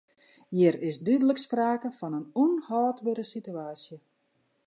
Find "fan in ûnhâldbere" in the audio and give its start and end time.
1.97-3.25